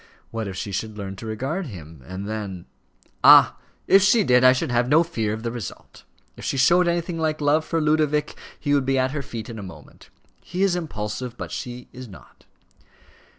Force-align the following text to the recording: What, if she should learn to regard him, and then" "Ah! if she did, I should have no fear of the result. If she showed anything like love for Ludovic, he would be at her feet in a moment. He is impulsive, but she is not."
What, 0.31 0.47
if 0.47 0.55
she 0.55 0.71
should 0.71 0.97
learn 0.97 1.15
to 1.17 1.27
regard 1.27 1.67
him, 1.67 2.01
and 2.07 2.27
then" 2.27 2.65
"Ah! 3.23 3.57
if 3.85 4.01
she 4.01 4.23
did, 4.23 4.43
I 4.43 4.51
should 4.51 4.71
have 4.71 4.89
no 4.89 5.03
fear 5.03 5.31
of 5.31 5.43
the 5.43 5.51
result. 5.51 6.05
If 6.35 6.43
she 6.43 6.57
showed 6.57 6.87
anything 6.87 7.19
like 7.19 7.39
love 7.39 7.63
for 7.63 7.79
Ludovic, 7.79 8.35
he 8.59 8.73
would 8.73 8.83
be 8.87 8.97
at 8.97 9.11
her 9.11 9.21
feet 9.21 9.47
in 9.47 9.59
a 9.59 9.61
moment. 9.61 10.09
He 10.43 10.63
is 10.63 10.75
impulsive, 10.75 11.37
but 11.37 11.51
she 11.51 11.87
is 11.93 12.07
not." 12.07 12.45